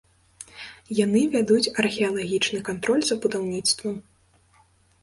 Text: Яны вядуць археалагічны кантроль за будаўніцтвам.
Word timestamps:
Яны 0.99 1.21
вядуць 1.35 1.71
археалагічны 1.83 2.59
кантроль 2.71 3.05
за 3.11 3.15
будаўніцтвам. 3.29 3.95